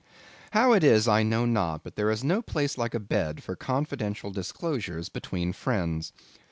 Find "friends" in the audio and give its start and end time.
5.53-6.11